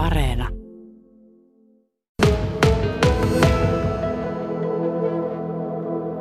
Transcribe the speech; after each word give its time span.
Areena. 0.00 0.48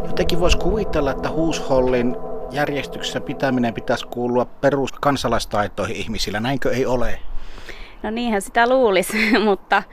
Jotenkin 0.08 0.39
voisi 0.39 0.57
kuvitella, 0.57 1.12
että 1.12 1.29
huushollin 1.29 2.15
järjestyksessä 2.52 3.21
pitäminen 3.21 3.73
pitäisi 3.73 4.07
kuulua 4.07 4.46
perus 4.46 4.92
kansalaistaitoihin 4.92 5.96
ihmisillä. 5.96 6.39
Näinkö 6.39 6.71
ei 6.71 6.86
ole? 6.86 7.20
No 8.04 8.12
niinhän 8.12 8.42
sitä 8.42 8.70
luulisi, 8.70 9.18
mutta, 9.46 9.84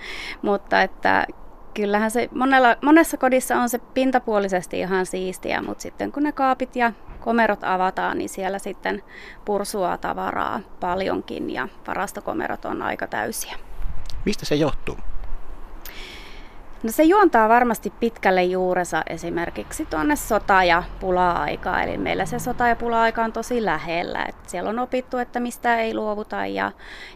mutta 0.43 0.83
että 0.83 1.27
kyllähän 1.75 2.11
se 2.11 2.29
monella, 2.35 2.77
monessa 2.83 3.17
kodissa 3.17 3.57
on 3.57 3.69
se 3.69 3.79
pintapuolisesti 3.79 4.79
ihan 4.79 5.07
siistiä, 5.07 5.63
mutta 5.63 5.83
sitten 5.83 6.13
kun 6.13 6.23
ne 6.23 6.33
kaapit 6.33 6.77
ja 6.77 6.93
komerot 7.21 7.65
avataan, 7.65 8.19
niin 8.19 8.29
siellä 8.29 8.59
sitten 8.59 9.03
pursua 9.45 9.97
tavaraa 9.97 10.61
paljonkin 10.81 11.51
ja 11.51 11.69
varastokomerot 11.87 12.65
on 12.65 12.83
aika 12.83 13.07
täysiä. 13.07 13.57
Mistä 14.27 14.45
se 14.45 14.55
johtuu? 14.55 14.97
No 16.83 16.93
se 16.93 17.03
juontaa 17.03 17.49
varmasti 17.49 17.93
pitkälle 18.01 18.45
juurensa 18.45 19.03
esimerkiksi 19.07 19.87
tuonne 19.87 20.17
sota- 20.17 20.65
ja 20.65 20.83
pula-aikaan. 21.01 21.83
Eli 21.83 21.99
meillä 21.99 22.27
se 22.27 22.39
sota- 22.39 22.69
ja 22.69 22.77
pula-aika 22.77 23.25
on 23.25 23.33
tosi 23.33 23.65
lähellä. 23.65 24.25
Et 24.25 24.37
siellä 24.47 24.71
on 24.71 24.79
opittu, 24.79 25.19
että 25.19 25.41
mistä 25.41 25.77
ei 25.77 25.95
luovuta 25.95 26.47
ja, 26.47 26.73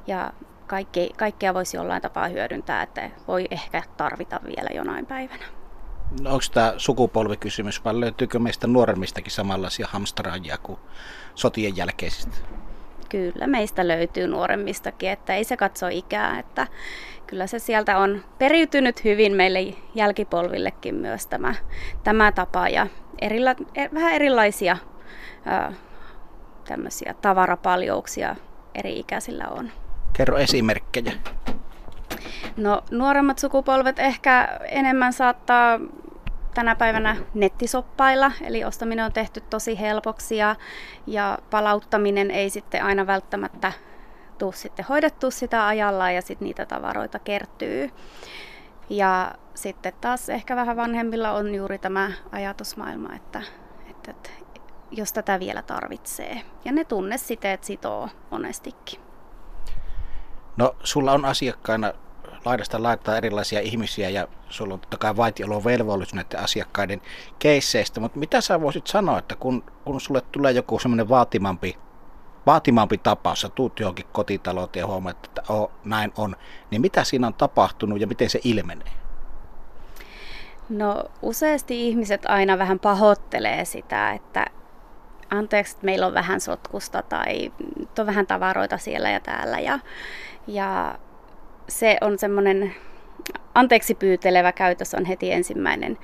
ja 0.06 0.32
kaikki, 0.66 1.10
kaikkea 1.16 1.54
voisi 1.54 1.76
jollain 1.76 2.02
tapaa 2.02 2.28
hyödyntää, 2.28 2.82
että 2.82 3.10
voi 3.28 3.46
ehkä 3.50 3.82
tarvita 3.96 4.40
vielä 4.44 4.68
jonain 4.74 5.06
päivänä. 5.06 5.44
No, 6.20 6.30
onko 6.30 6.44
tämä 6.54 6.74
sukupolvikysymys 6.76 7.84
vai 7.84 8.00
löytyykö 8.00 8.38
meistä 8.38 8.66
nuoremmistakin 8.66 9.32
samanlaisia 9.32 9.86
hamstaraajia 9.90 10.58
kuin 10.58 10.78
sotien 11.34 11.76
jälkeisistä? 11.76 12.36
Kyllä 13.10 13.46
meistä 13.46 13.88
löytyy 13.88 14.26
nuoremmistakin, 14.26 15.10
että 15.10 15.34
ei 15.34 15.44
se 15.44 15.56
katso 15.56 15.88
ikää, 15.88 16.38
että 16.38 16.66
kyllä 17.26 17.46
se 17.46 17.58
sieltä 17.58 17.98
on 17.98 18.24
periytynyt 18.38 19.04
hyvin 19.04 19.36
meille 19.36 19.74
jälkipolvillekin 19.94 20.94
myös 20.94 21.26
tämä, 21.26 21.54
tämä 22.04 22.32
tapa 22.32 22.68
ja 22.68 22.86
erila, 23.20 23.54
er, 23.74 23.90
vähän 23.94 24.12
erilaisia 24.12 24.76
ää, 25.44 25.72
tämmöisiä 26.68 27.14
tavarapaljouksia 27.22 28.36
eri 28.74 28.98
ikäisillä 28.98 29.44
on. 29.50 29.70
Kerro 30.12 30.38
esimerkkejä. 30.38 31.12
No 32.56 32.82
nuoremmat 32.90 33.38
sukupolvet 33.38 33.98
ehkä 33.98 34.58
enemmän 34.68 35.12
saattaa 35.12 35.80
tänä 36.54 36.76
päivänä 36.76 37.16
nettisoppailla, 37.34 38.32
eli 38.42 38.64
ostaminen 38.64 39.04
on 39.04 39.12
tehty 39.12 39.40
tosi 39.40 39.80
helpoksi 39.80 40.36
ja, 40.36 40.56
ja 41.06 41.38
palauttaminen 41.50 42.30
ei 42.30 42.50
sitten 42.50 42.84
aina 42.84 43.06
välttämättä 43.06 43.72
tuu 44.38 44.52
sitten 44.52 44.84
hoidettu 44.88 45.30
sitä 45.30 45.66
ajalla 45.66 46.10
ja 46.10 46.22
sitten 46.22 46.46
niitä 46.46 46.66
tavaroita 46.66 47.18
kertyy. 47.18 47.90
Ja 48.90 49.34
sitten 49.54 49.92
taas 50.00 50.28
ehkä 50.28 50.56
vähän 50.56 50.76
vanhemmilla 50.76 51.32
on 51.32 51.54
juuri 51.54 51.78
tämä 51.78 52.12
ajatusmaailma, 52.32 53.14
että, 53.14 53.42
että, 53.90 54.10
että 54.10 54.30
jos 54.90 55.12
tätä 55.12 55.40
vielä 55.40 55.62
tarvitsee. 55.62 56.42
Ja 56.64 56.72
ne 56.72 56.84
tunnesiteet 56.84 57.64
sitoo 57.64 58.08
monestikin. 58.30 59.00
No 60.56 60.76
sulla 60.82 61.12
on 61.12 61.24
asiakkaina 61.24 61.92
laidasta 62.44 62.82
laittaa 62.82 63.16
erilaisia 63.16 63.60
ihmisiä 63.60 64.08
ja 64.08 64.28
sulla 64.48 64.74
on 64.74 64.80
totta 64.80 64.98
kai 64.98 65.16
vaitiolovelvollisuus 65.16 66.14
näiden 66.14 66.40
asiakkaiden 66.40 67.02
keisseistä, 67.38 68.00
mutta 68.00 68.18
mitä 68.18 68.40
sä 68.40 68.60
voisit 68.60 68.86
sanoa, 68.86 69.18
että 69.18 69.36
kun, 69.36 69.64
kun 69.84 70.00
sulle 70.00 70.22
tulee 70.32 70.52
joku 70.52 70.78
semmoinen 70.78 71.08
vaatimampi, 71.08 71.78
vaatimampi 72.46 72.98
tapaus, 72.98 73.40
sä 73.40 73.48
tuut 73.48 73.80
johonkin 73.80 74.06
kotitalouteen 74.12 74.82
ja 74.82 74.86
huomaat, 74.86 75.26
että 75.26 75.42
oh, 75.48 75.70
näin 75.84 76.12
on, 76.16 76.36
niin 76.70 76.80
mitä 76.80 77.04
siinä 77.04 77.26
on 77.26 77.34
tapahtunut 77.34 78.00
ja 78.00 78.06
miten 78.06 78.30
se 78.30 78.40
ilmenee? 78.44 78.92
No 80.68 81.04
useasti 81.22 81.88
ihmiset 81.88 82.26
aina 82.26 82.58
vähän 82.58 82.78
pahoittelee 82.78 83.64
sitä, 83.64 84.12
että 84.12 84.46
anteeksi, 85.30 85.74
että 85.74 85.84
meillä 85.84 86.06
on 86.06 86.14
vähän 86.14 86.40
sotkusta 86.40 87.02
tai 87.02 87.52
on 87.98 88.06
vähän 88.06 88.26
tavaroita 88.26 88.78
siellä 88.78 89.10
ja 89.10 89.20
täällä. 89.20 89.60
Ja, 89.60 89.78
ja 90.46 90.98
se 91.68 91.98
on 92.00 92.18
semmoinen 92.18 92.74
anteeksi 93.54 93.94
pyytelevä 93.94 94.52
käytös 94.52 94.94
on 94.94 95.04
heti 95.04 95.32
ensimmäinen, 95.32 95.98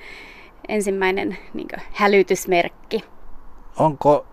ensimmäinen 0.67 1.37
niin 1.53 1.67
hälytysmerkki. 1.93 3.03
Onko 3.77 4.25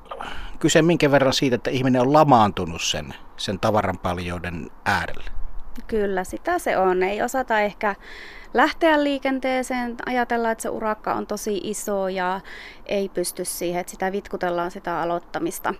kyse 0.58 0.82
minkä 0.82 1.10
verran 1.10 1.32
siitä, 1.32 1.56
että 1.56 1.70
ihminen 1.70 2.02
on 2.02 2.12
lamaantunut 2.12 2.82
sen, 2.82 3.14
sen 3.36 3.60
tavaran 3.60 3.98
paljouden 3.98 4.70
äärellä? 4.84 5.30
Kyllä, 5.86 6.24
sitä 6.24 6.58
se 6.58 6.78
on. 6.78 7.02
Ei 7.02 7.22
osata 7.22 7.60
ehkä 7.60 7.94
lähteä 8.54 9.04
liikenteeseen, 9.04 9.96
ajatella, 10.06 10.50
että 10.50 10.62
se 10.62 10.68
urakka 10.68 11.14
on 11.14 11.26
tosi 11.26 11.60
iso 11.64 12.08
ja 12.08 12.40
ei 12.86 13.08
pysty 13.08 13.44
siihen, 13.44 13.80
että 13.80 13.90
sitä 13.90 14.12
vitkutellaan 14.12 14.70
sitä 14.70 15.00
aloittamista. 15.00 15.74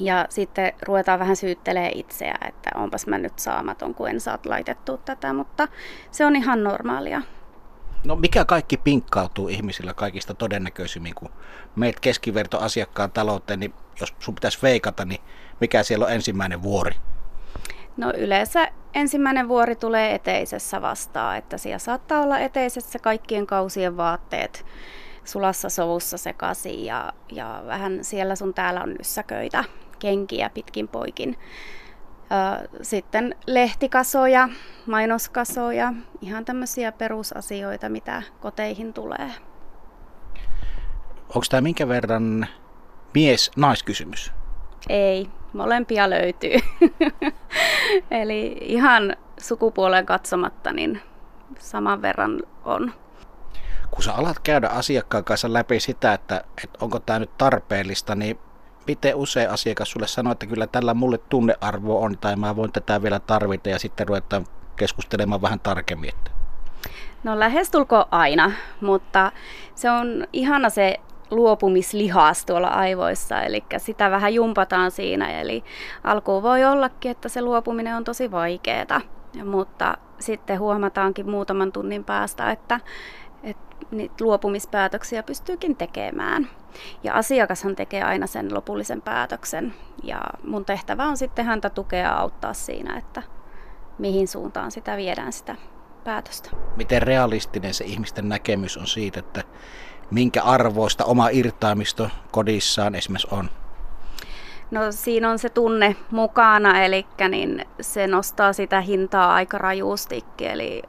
Ja 0.00 0.26
sitten 0.28 0.72
ruvetaan 0.82 1.18
vähän 1.18 1.36
syyttelee 1.36 1.90
itseä, 1.94 2.38
että 2.48 2.70
onpas 2.74 3.06
mä 3.06 3.18
nyt 3.18 3.38
saamaton, 3.38 3.94
kun 3.94 4.08
en 4.08 4.20
saa 4.20 4.38
laitettua 4.44 4.96
tätä, 4.96 5.32
mutta 5.32 5.68
se 6.10 6.26
on 6.26 6.36
ihan 6.36 6.64
normaalia. 6.64 7.22
No 8.04 8.16
mikä 8.16 8.44
kaikki 8.44 8.76
pinkkautuu 8.76 9.48
ihmisillä 9.48 9.94
kaikista 9.94 10.34
todennäköisimmin, 10.34 11.14
kun 11.14 11.30
meet 11.76 12.00
keskiverto 12.00 12.58
asiakkaan 12.58 13.10
talouteen, 13.10 13.60
niin 13.60 13.74
jos 14.00 14.14
sun 14.18 14.34
pitäisi 14.34 14.58
veikata, 14.62 15.04
niin 15.04 15.20
mikä 15.60 15.82
siellä 15.82 16.06
on 16.06 16.12
ensimmäinen 16.12 16.62
vuori? 16.62 16.94
No 17.96 18.12
yleensä 18.16 18.68
ensimmäinen 18.94 19.48
vuori 19.48 19.76
tulee 19.76 20.14
eteisessä 20.14 20.82
vastaan, 20.82 21.36
että 21.36 21.58
siellä 21.58 21.78
saattaa 21.78 22.22
olla 22.22 22.38
eteisessä 22.38 22.98
kaikkien 22.98 23.46
kausien 23.46 23.96
vaatteet 23.96 24.66
sulassa 25.24 25.68
sovussa 25.68 26.18
sekaisin 26.18 26.84
ja, 26.84 27.12
ja 27.32 27.62
vähän 27.66 27.98
siellä 28.04 28.36
sun 28.36 28.54
täällä 28.54 28.82
on 28.82 28.94
nyssäköitä, 28.98 29.64
kenkiä 30.00 30.50
pitkin 30.50 30.88
poikin. 30.88 31.38
Sitten 32.82 33.34
lehtikasoja, 33.46 34.48
mainoskasoja, 34.86 35.92
ihan 36.20 36.44
tämmöisiä 36.44 36.92
perusasioita, 36.92 37.88
mitä 37.88 38.22
koteihin 38.40 38.92
tulee. 38.92 39.30
Onko 41.28 41.44
tämä 41.50 41.60
minkä 41.60 41.88
verran 41.88 42.46
mies-naiskysymys? 43.14 44.32
Ei, 44.88 45.28
molempia 45.52 46.10
löytyy. 46.10 46.56
Eli 48.20 48.56
ihan 48.60 49.16
sukupuoleen 49.38 50.06
katsomatta, 50.06 50.72
niin 50.72 51.02
saman 51.58 52.02
verran 52.02 52.42
on. 52.64 52.92
Kun 53.90 54.02
sä 54.02 54.14
alat 54.14 54.38
käydä 54.38 54.68
asiakkaan 54.68 55.24
kanssa 55.24 55.52
läpi 55.52 55.80
sitä, 55.80 56.12
että, 56.12 56.44
että 56.64 56.78
onko 56.80 56.98
tämä 56.98 57.18
nyt 57.18 57.38
tarpeellista, 57.38 58.14
niin 58.14 58.38
miten 58.86 59.16
usein 59.16 59.50
asiakas 59.50 59.90
sulle 59.90 60.06
sanoo, 60.06 60.32
että 60.32 60.46
kyllä 60.46 60.66
tällä 60.66 60.94
mulle 60.94 61.18
tunnearvo 61.18 62.00
on 62.00 62.18
tai 62.18 62.36
mä 62.36 62.56
voin 62.56 62.72
tätä 62.72 63.02
vielä 63.02 63.20
tarvita 63.20 63.68
ja 63.68 63.78
sitten 63.78 64.08
ruvetaan 64.08 64.46
keskustelemaan 64.76 65.42
vähän 65.42 65.60
tarkemmin. 65.60 66.12
No 67.24 67.38
lähestulko 67.38 68.04
aina, 68.10 68.52
mutta 68.80 69.32
se 69.74 69.90
on 69.90 70.26
ihana 70.32 70.70
se 70.70 71.00
luopumislihas 71.30 72.46
tuolla 72.46 72.68
aivoissa, 72.68 73.42
eli 73.42 73.64
sitä 73.78 74.10
vähän 74.10 74.34
jumpataan 74.34 74.90
siinä. 74.90 75.40
Eli 75.40 75.64
alkuun 76.04 76.42
voi 76.42 76.64
ollakin, 76.64 77.10
että 77.10 77.28
se 77.28 77.42
luopuminen 77.42 77.96
on 77.96 78.04
tosi 78.04 78.30
vaikeaa, 78.30 79.00
mutta 79.44 79.98
sitten 80.18 80.58
huomataankin 80.58 81.30
muutaman 81.30 81.72
tunnin 81.72 82.04
päästä, 82.04 82.50
että, 82.50 82.80
että 83.42 83.76
niitä 83.90 84.24
luopumispäätöksiä 84.24 85.22
pystyykin 85.22 85.76
tekemään. 85.76 86.48
Ja 87.02 87.14
asiakashan 87.14 87.76
tekee 87.76 88.02
aina 88.02 88.26
sen 88.26 88.54
lopullisen 88.54 89.02
päätöksen. 89.02 89.74
Ja 90.02 90.20
mun 90.44 90.64
tehtävä 90.64 91.04
on 91.04 91.16
sitten 91.16 91.44
häntä 91.44 91.70
tukea 91.70 92.16
auttaa 92.16 92.54
siinä, 92.54 92.98
että 92.98 93.22
mihin 93.98 94.28
suuntaan 94.28 94.70
sitä 94.70 94.96
viedään 94.96 95.32
sitä 95.32 95.56
päätöstä. 96.04 96.50
Miten 96.76 97.02
realistinen 97.02 97.74
se 97.74 97.84
ihmisten 97.84 98.28
näkemys 98.28 98.76
on 98.76 98.86
siitä, 98.86 99.20
että 99.20 99.42
minkä 100.10 100.42
arvoista 100.42 101.04
oma 101.04 101.28
irtaamisto 101.28 102.10
kodissaan 102.30 102.94
esimerkiksi 102.94 103.28
on? 103.30 103.50
No 104.70 104.80
siinä 104.90 105.30
on 105.30 105.38
se 105.38 105.48
tunne 105.48 105.96
mukana, 106.10 106.84
eli 106.84 107.06
niin 107.28 107.64
se 107.80 108.06
nostaa 108.06 108.52
sitä 108.52 108.80
hintaa 108.80 109.34
aika 109.34 109.58
rajuustikin. 109.58 110.50
Eli 110.50 110.82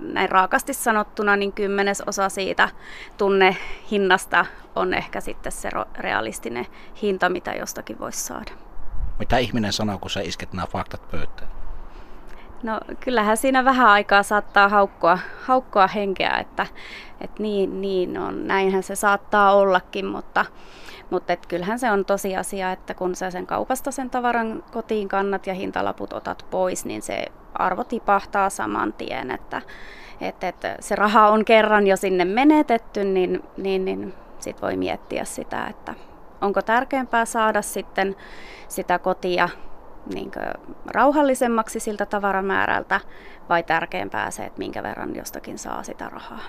näin 0.00 0.28
raakasti 0.28 0.74
sanottuna, 0.74 1.36
niin 1.36 1.52
kymmenes 1.52 2.00
osa 2.00 2.28
siitä 2.28 2.68
tunnehinnasta 3.18 4.46
on 4.76 4.94
ehkä 4.94 5.20
sitten 5.20 5.52
se 5.52 5.70
realistinen 5.98 6.66
hinta, 7.02 7.28
mitä 7.28 7.52
jostakin 7.52 7.98
voisi 7.98 8.20
saada. 8.20 8.52
Mitä 9.18 9.38
ihminen 9.38 9.72
sanoo, 9.72 9.98
kun 9.98 10.10
sä 10.10 10.20
isket 10.20 10.52
nämä 10.52 10.66
faktat 10.66 11.10
pöytään? 11.10 11.48
No 12.62 12.80
kyllähän 13.00 13.36
siinä 13.36 13.64
vähän 13.64 13.88
aikaa 13.88 14.22
saattaa 14.22 14.68
haukkua, 14.68 15.18
haukkua 15.42 15.86
henkeä, 15.86 16.36
että, 16.40 16.66
että 17.20 17.42
niin, 17.42 17.80
niin 17.80 18.18
on, 18.18 18.46
näinhän 18.46 18.82
se 18.82 18.94
saattaa 18.94 19.54
ollakin, 19.54 20.06
mutta, 20.06 20.44
mutta 21.10 21.32
et 21.32 21.46
kyllähän 21.46 21.78
se 21.78 21.90
on 21.90 22.04
tosiasia, 22.04 22.72
että 22.72 22.94
kun 22.94 23.14
sä 23.14 23.30
sen 23.30 23.46
kaupasta 23.46 23.90
sen 23.90 24.10
tavaran 24.10 24.64
kotiin 24.72 25.08
kannat 25.08 25.46
ja 25.46 25.54
hintalaput 25.54 26.12
otat 26.12 26.46
pois, 26.50 26.84
niin 26.84 27.02
se 27.02 27.26
arvo 27.58 27.84
tipahtaa 27.84 28.50
saman 28.50 28.92
tien, 28.92 29.30
että, 29.30 29.62
että, 30.20 30.48
että 30.48 30.76
se 30.80 30.96
raha 30.96 31.28
on 31.28 31.44
kerran 31.44 31.86
jo 31.86 31.96
sinne 31.96 32.24
menetetty, 32.24 33.04
niin, 33.04 33.42
niin, 33.56 33.84
niin 33.84 34.14
sitten 34.38 34.62
voi 34.62 34.76
miettiä 34.76 35.24
sitä, 35.24 35.66
että 35.66 35.94
onko 36.40 36.62
tärkeämpää 36.62 37.24
saada 37.24 37.62
sitten 37.62 38.16
sitä 38.68 38.98
kotia 38.98 39.48
niin 40.14 40.30
rauhallisemmaksi 40.86 41.80
siltä 41.80 42.06
tavaramäärältä 42.06 43.00
vai 43.48 43.62
tärkeämpää 43.62 44.30
se, 44.30 44.44
että 44.44 44.58
minkä 44.58 44.82
verran 44.82 45.16
jostakin 45.16 45.58
saa 45.58 45.82
sitä 45.82 46.08
rahaa. 46.08 46.40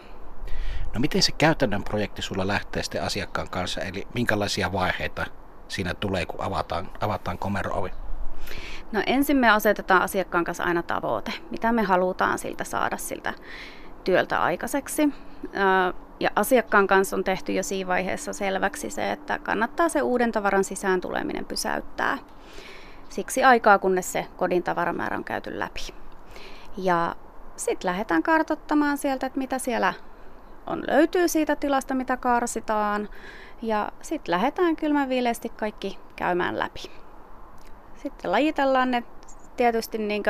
No 0.93 0.99
miten 0.99 1.23
se 1.23 1.31
käytännön 1.31 1.83
projekti 1.83 2.21
sulla 2.21 2.47
lähtee 2.47 2.83
sitten 2.83 3.03
asiakkaan 3.03 3.49
kanssa, 3.49 3.81
eli 3.81 4.07
minkälaisia 4.13 4.71
vaiheita 4.71 5.25
siinä 5.67 5.93
tulee, 5.93 6.25
kun 6.25 6.41
avataan, 6.41 6.89
avataan 6.99 7.37
komero-ovi? 7.37 7.91
No 8.91 9.03
ensin 9.05 9.37
me 9.37 9.49
asetetaan 9.49 10.01
asiakkaan 10.01 10.43
kanssa 10.43 10.63
aina 10.63 10.83
tavoite, 10.83 11.31
mitä 11.51 11.71
me 11.71 11.83
halutaan 11.83 12.39
siltä 12.39 12.63
saada 12.63 12.97
siltä 12.97 13.33
työltä 14.03 14.43
aikaiseksi. 14.43 15.09
Ja 16.19 16.29
asiakkaan 16.35 16.87
kanssa 16.87 17.15
on 17.15 17.23
tehty 17.23 17.51
jo 17.51 17.63
siinä 17.63 17.87
vaiheessa 17.87 18.33
selväksi 18.33 18.89
se, 18.89 19.11
että 19.11 19.39
kannattaa 19.39 19.89
se 19.89 20.01
uuden 20.01 20.31
tavaran 20.31 20.63
sisään 20.63 21.01
tuleminen 21.01 21.45
pysäyttää. 21.45 22.17
Siksi 23.09 23.43
aikaa, 23.43 23.79
kunnes 23.79 24.11
se 24.11 24.25
kodin 24.37 24.63
tavaramäärä 24.63 25.17
on 25.17 25.23
käyty 25.23 25.59
läpi. 25.59 25.81
Ja 26.77 27.15
sitten 27.55 27.89
lähdetään 27.89 28.23
kartottamaan 28.23 28.97
sieltä, 28.97 29.25
että 29.25 29.39
mitä 29.39 29.59
siellä 29.59 29.93
on, 30.67 30.83
löytyy 30.87 31.27
siitä 31.27 31.55
tilasta, 31.55 31.93
mitä 31.93 32.17
karsitaan. 32.17 33.09
Ja 33.61 33.91
sitten 34.01 34.31
lähdetään 34.31 34.75
kylmäviileesti 34.75 35.49
kaikki 35.49 35.99
käymään 36.15 36.59
läpi. 36.59 37.06
Sitten 38.07 38.31
lajitellaan 38.31 38.91
ne 38.91 39.03
tietysti 39.57 39.97
niin 39.97 40.23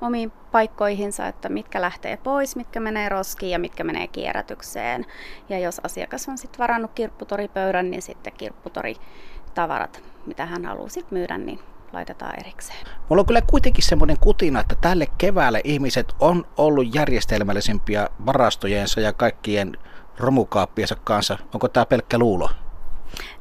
omiin 0.00 0.30
paikkoihinsa, 0.30 1.26
että 1.26 1.48
mitkä 1.48 1.80
lähtee 1.80 2.16
pois, 2.16 2.56
mitkä 2.56 2.80
menee 2.80 3.08
roskiin 3.08 3.50
ja 3.50 3.58
mitkä 3.58 3.84
menee 3.84 4.06
kierrätykseen. 4.06 5.06
Ja 5.48 5.58
jos 5.58 5.80
asiakas 5.84 6.28
on 6.28 6.38
sitten 6.38 6.58
varannut 6.58 6.90
kirpputoripöydän, 6.94 7.90
niin 7.90 8.02
sitten 8.02 8.32
kirpputoritavarat, 8.32 10.02
mitä 10.26 10.46
hän 10.46 10.64
haluaa 10.64 10.88
sitten 10.88 11.18
myydä, 11.18 11.38
niin 11.38 11.58
laitetaan 11.92 12.40
erikseen. 12.40 12.78
Mulla 13.08 13.20
on 13.20 13.26
kyllä 13.26 13.42
kuitenkin 13.50 13.84
semmoinen 13.84 14.16
kutina, 14.20 14.60
että 14.60 14.74
tälle 14.80 15.06
keväälle 15.18 15.60
ihmiset 15.64 16.14
on 16.20 16.46
ollut 16.56 16.94
järjestelmällisempiä 16.94 18.08
varastojensa 18.26 19.00
ja 19.00 19.12
kaikkien 19.12 19.78
romukaappiensa 20.18 20.96
kanssa. 21.04 21.38
Onko 21.54 21.68
tämä 21.68 21.86
pelkkä 21.86 22.18
luulo? 22.18 22.50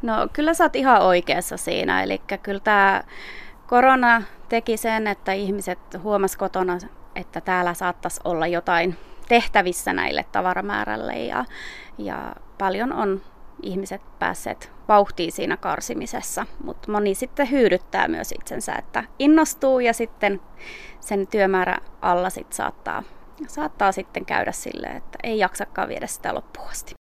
No 0.02 0.28
kyllä 0.34 0.54
sä 0.54 0.64
oot 0.64 0.76
ihan 0.76 1.02
oikeassa 1.02 1.58
siinä. 1.58 2.04
Eli 2.04 2.22
kyllä 2.44 2.60
tämä 2.60 3.04
korona 3.70 4.24
teki 4.50 4.78
sen, 4.78 5.08
että 5.08 5.34
ihmiset 5.34 5.80
huomas 6.04 6.38
kotona, 6.38 6.78
että 7.16 7.42
täällä 7.42 7.74
saattaisi 7.74 8.22
olla 8.24 8.48
jotain 8.48 8.98
tehtävissä 9.28 9.94
näille 9.94 10.26
tavaramäärälle 10.32 11.14
ja, 11.14 11.46
ja 11.98 12.36
paljon 12.58 12.94
on 12.94 13.22
ihmiset 13.64 14.02
päässeet 14.20 14.72
vauhtiin 14.88 15.32
siinä 15.32 15.58
karsimisessa, 15.58 16.46
mutta 16.64 16.92
moni 16.92 17.16
sitten 17.16 17.52
hyydyttää 17.52 18.08
myös 18.08 18.32
itsensä, 18.32 18.76
että 18.76 19.04
innostuu 19.20 19.80
ja 19.80 19.94
sitten 19.94 20.42
sen 21.00 21.28
työmäärä 21.28 21.78
alla 22.02 22.30
sit 22.30 22.54
saattaa, 22.54 23.04
saattaa 23.48 23.92
sitten 23.92 24.26
käydä 24.26 24.52
silleen, 24.52 24.98
että 24.98 25.20
ei 25.24 25.40
jaksakaan 25.40 25.90
viedä 25.90 26.08
sitä 26.08 26.36
loppuun 26.36 26.70
asti. 26.70 26.99